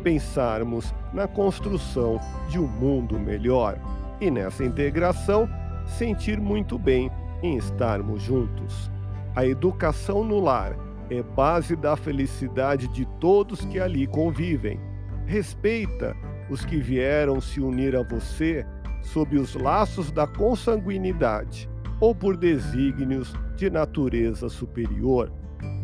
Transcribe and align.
pensarmos 0.00 0.94
na 1.12 1.28
construção 1.28 2.18
de 2.48 2.58
um 2.58 2.66
mundo 2.66 3.18
melhor 3.18 3.78
e 4.20 4.30
nessa 4.30 4.64
integração 4.64 5.48
sentir 5.86 6.40
muito 6.40 6.78
bem 6.78 7.10
em 7.42 7.56
estarmos 7.56 8.22
juntos. 8.22 8.90
A 9.34 9.46
educação 9.46 10.24
no 10.24 10.40
lar 10.40 10.76
é 11.08 11.22
base 11.22 11.74
da 11.74 11.96
felicidade 11.96 12.88
de 12.88 13.06
todos 13.18 13.64
que 13.64 13.80
ali 13.80 14.06
convivem. 14.06 14.80
Respeita 15.26 16.16
os 16.48 16.64
que 16.64 16.78
vieram 16.78 17.40
se 17.40 17.60
unir 17.60 17.96
a 17.96 18.02
você 18.02 18.66
sob 19.02 19.36
os 19.36 19.54
laços 19.54 20.10
da 20.10 20.26
consanguinidade 20.26 21.68
ou 22.00 22.14
por 22.14 22.36
desígnios 22.36 23.32
de 23.56 23.70
natureza 23.70 24.48
superior. 24.48 25.32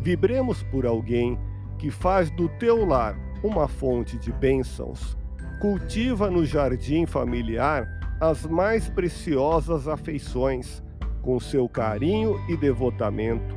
Vibremos 0.01 0.63
por 0.63 0.85
alguém 0.85 1.37
que 1.77 1.91
faz 1.91 2.29
do 2.31 2.49
teu 2.57 2.85
lar 2.85 3.26
uma 3.47 3.67
fonte 3.67 4.17
de 4.17 4.31
bênçãos. 4.31 5.17
Cultiva 5.61 6.29
no 6.29 6.45
jardim 6.45 7.05
familiar 7.05 7.87
as 8.19 8.45
mais 8.45 8.89
preciosas 8.89 9.87
afeições 9.87 10.83
com 11.21 11.39
seu 11.39 11.67
carinho 11.67 12.39
e 12.49 12.57
devotamento. 12.57 13.55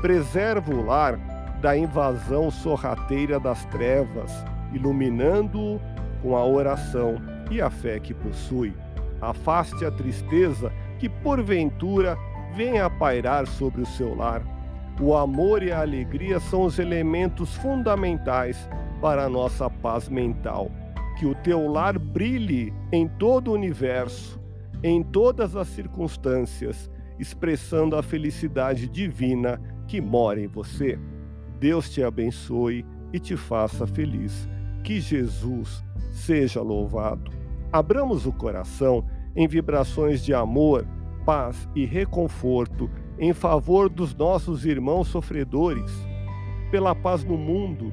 Preserva 0.00 0.72
o 0.72 0.84
lar 0.84 1.18
da 1.60 1.76
invasão 1.76 2.50
sorrateira 2.50 3.38
das 3.38 3.64
trevas, 3.66 4.32
iluminando-o 4.72 5.80
com 6.22 6.36
a 6.36 6.44
oração 6.44 7.16
e 7.50 7.60
a 7.60 7.70
fé 7.70 8.00
que 8.00 8.14
possui. 8.14 8.74
Afaste 9.20 9.84
a 9.84 9.90
tristeza 9.90 10.72
que 10.98 11.08
porventura 11.08 12.16
venha 12.54 12.86
a 12.86 12.90
pairar 12.90 13.46
sobre 13.46 13.82
o 13.82 13.86
seu 13.86 14.14
lar. 14.14 14.42
O 15.00 15.16
amor 15.16 15.62
e 15.62 15.72
a 15.72 15.80
alegria 15.80 16.38
são 16.38 16.62
os 16.62 16.78
elementos 16.78 17.54
fundamentais 17.56 18.68
para 19.02 19.24
a 19.24 19.28
nossa 19.28 19.68
paz 19.68 20.08
mental. 20.08 20.70
Que 21.18 21.26
o 21.26 21.34
teu 21.34 21.66
lar 21.66 21.98
brilhe 21.98 22.72
em 22.92 23.08
todo 23.08 23.48
o 23.48 23.54
universo, 23.54 24.40
em 24.82 25.02
todas 25.02 25.56
as 25.56 25.66
circunstâncias, 25.68 26.88
expressando 27.18 27.96
a 27.96 28.02
felicidade 28.02 28.88
divina 28.88 29.60
que 29.88 30.00
mora 30.00 30.40
em 30.40 30.46
você. 30.46 30.98
Deus 31.58 31.90
te 31.90 32.02
abençoe 32.02 32.86
e 33.12 33.18
te 33.18 33.36
faça 33.36 33.86
feliz. 33.86 34.48
Que 34.82 35.00
Jesus 35.00 35.84
seja 36.12 36.62
louvado. 36.62 37.30
Abramos 37.72 38.24
o 38.26 38.32
coração 38.32 39.04
em 39.34 39.48
vibrações 39.48 40.24
de 40.24 40.32
amor, 40.32 40.86
paz 41.24 41.68
e 41.74 41.84
reconforto 41.84 42.88
em 43.18 43.32
favor 43.32 43.88
dos 43.88 44.14
nossos 44.14 44.64
irmãos 44.64 45.08
sofredores, 45.08 45.90
pela 46.70 46.94
paz 46.94 47.24
no 47.24 47.36
mundo, 47.36 47.92